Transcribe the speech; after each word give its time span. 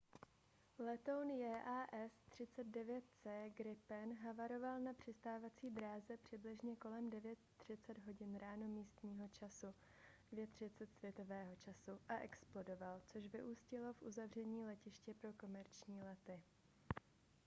letoun 0.85 1.31
jas 1.39 2.13
39c 2.35 3.33
gripen 3.57 4.13
havaroval 4.21 4.79
na 4.79 4.93
přistávací 4.93 5.69
dráze 5.69 6.17
přibližně 6.17 6.75
kolem 6.75 7.09
9:30 7.09 8.35
h 8.35 8.39
ráno 8.39 8.67
místního 8.67 9.27
času 9.27 9.67
02:30 10.33 10.71
utc 10.71 11.89
a 12.09 12.15
explodoval 12.17 13.01
což 13.05 13.27
vyústilo 13.27 13.93
v 13.93 14.01
uzavření 14.01 14.65
letiště 14.65 15.13
pro 15.21 15.33
komerční 15.33 16.01
lety 16.03 16.41